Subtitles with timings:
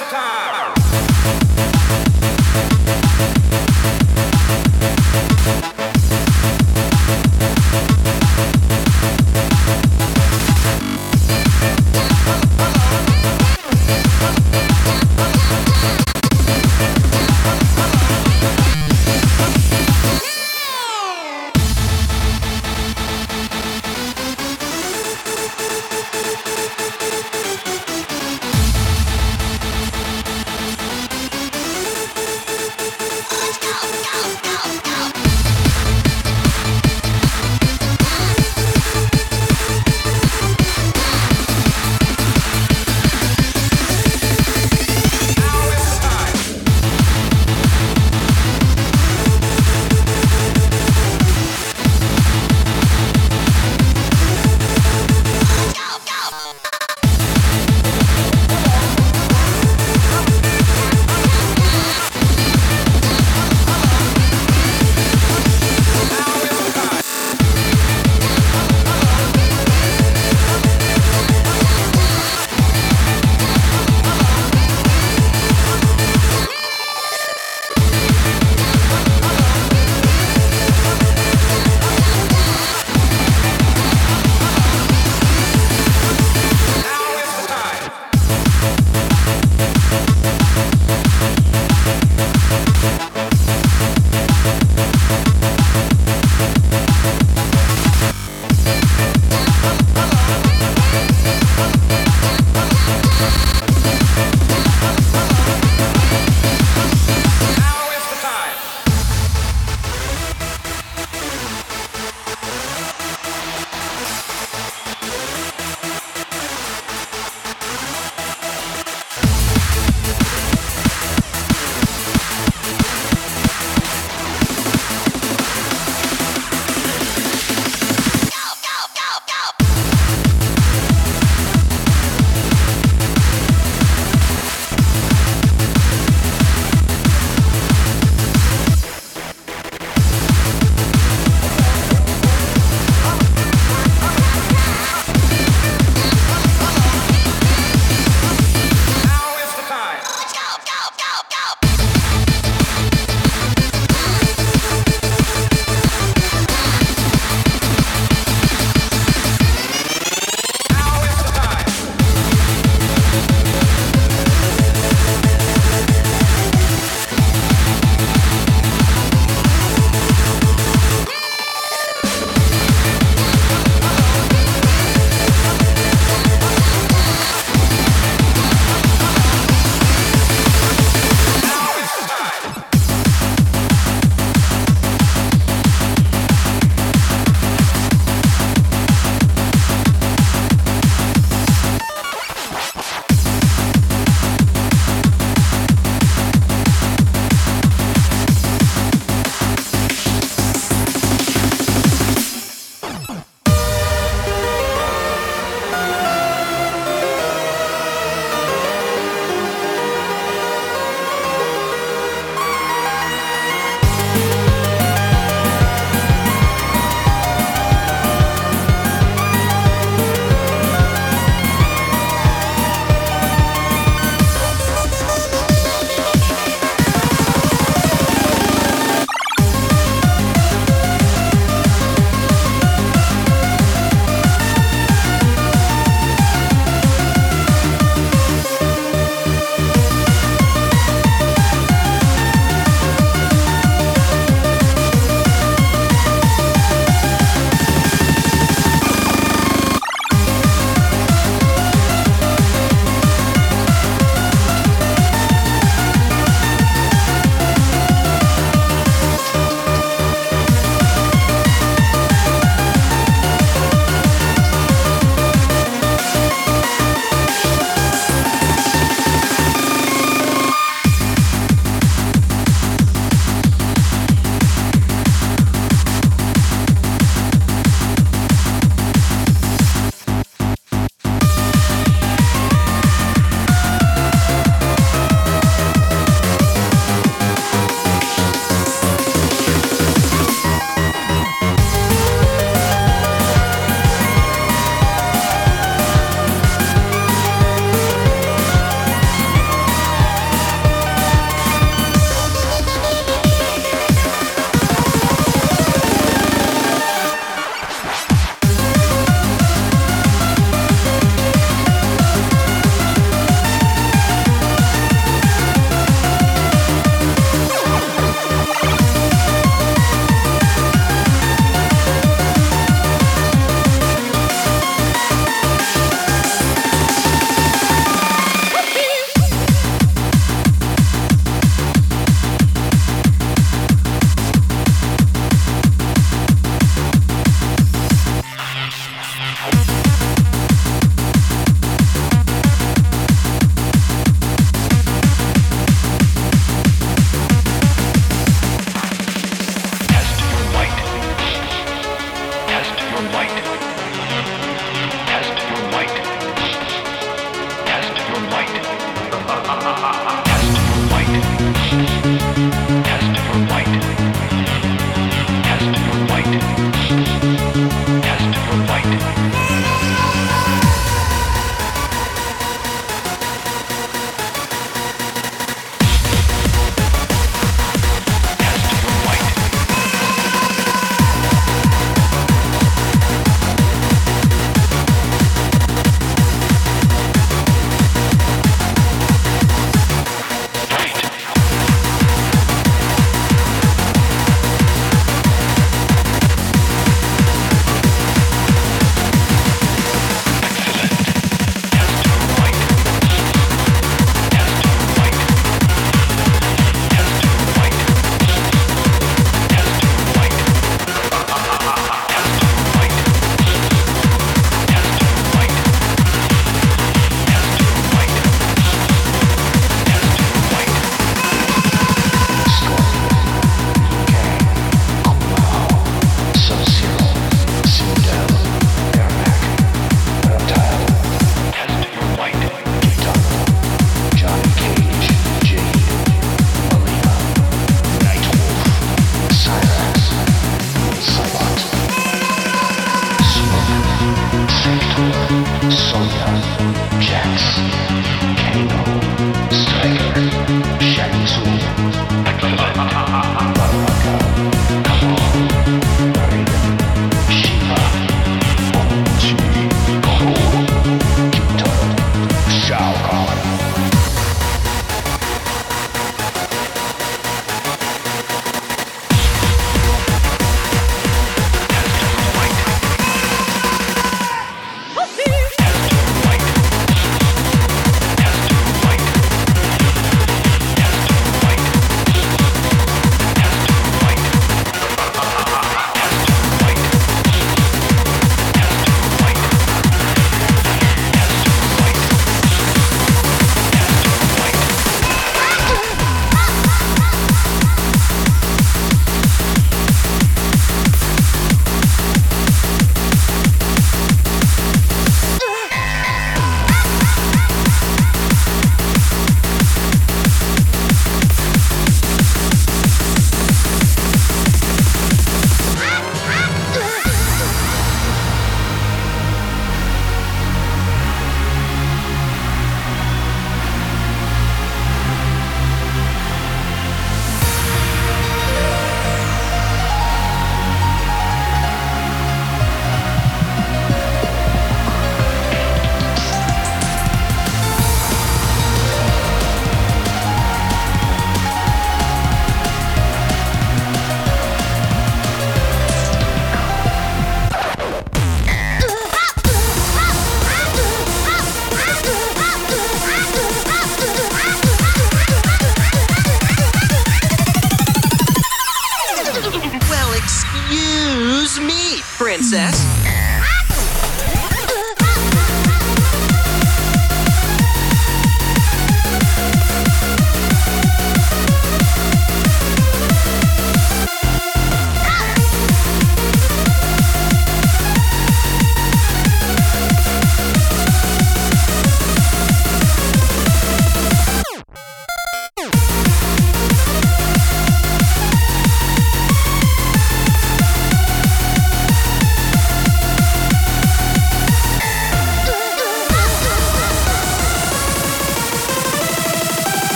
[0.00, 0.39] the time.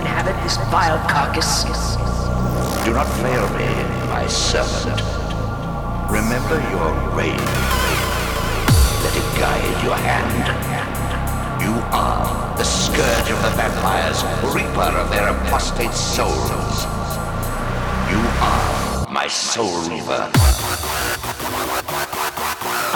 [0.00, 1.64] Vile carcass.
[2.84, 3.70] Do not fail me,
[4.08, 5.00] my servant.
[6.10, 7.30] Remember your way.
[9.02, 10.46] Let it guide your hand.
[11.62, 14.22] You are the scourge of the vampires,
[14.54, 16.84] reaper of their apostate souls.
[18.10, 20.30] You are my soul reaver.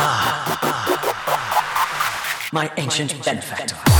[0.01, 2.51] Ah, ah, ah.
[2.53, 3.98] My ancient benefactor.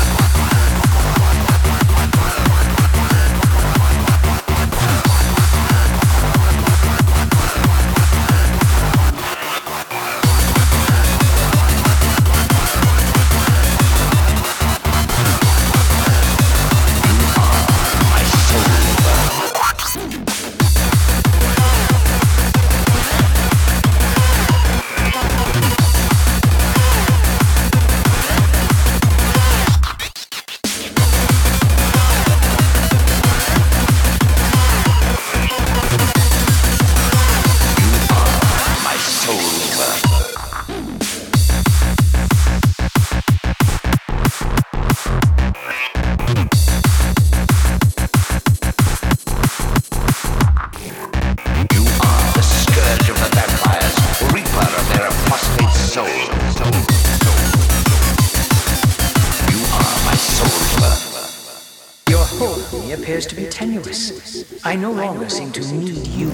[64.69, 66.29] I no longer seem to need you.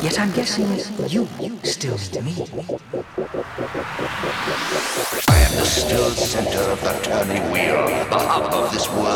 [0.00, 0.80] Yet I'm guessing you
[1.64, 2.32] still need me.
[5.28, 9.11] I am the still center of the turning wheel, the hub of this world's